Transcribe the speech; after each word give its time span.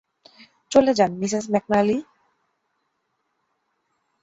চলে 0.71 0.91
যান, 0.93 1.11
Mrs 1.21 1.45
McNally. 1.53 1.97